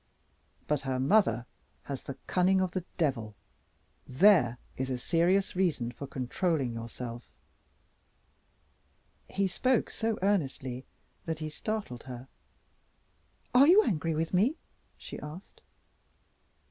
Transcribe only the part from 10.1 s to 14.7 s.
earnestly that he startled her. "Are you angry with me?"